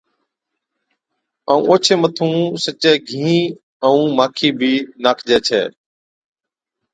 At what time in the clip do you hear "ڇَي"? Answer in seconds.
5.47-5.61